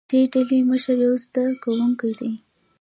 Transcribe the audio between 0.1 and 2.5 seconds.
دې ډلې مشر یو زده کوونکی دی.